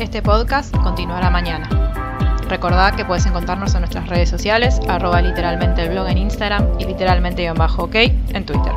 Este 0.00 0.22
podcast 0.22 0.74
continuará 0.78 1.28
mañana. 1.28 1.68
Recordad 2.48 2.94
que 2.94 3.04
puedes 3.04 3.26
encontrarnos 3.26 3.74
en 3.74 3.80
nuestras 3.82 4.08
redes 4.08 4.30
sociales, 4.30 4.80
arroba 4.88 5.20
literalmente 5.20 5.82
el 5.82 5.90
blog 5.90 6.08
en 6.08 6.16
Instagram 6.16 6.66
y 6.78 6.86
literalmente-ok 6.86 7.94
en 7.94 8.46
Twitter. 8.46 8.72